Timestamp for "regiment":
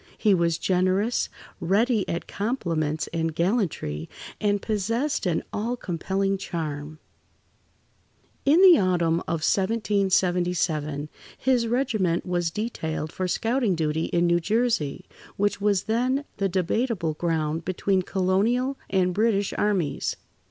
11.67-12.25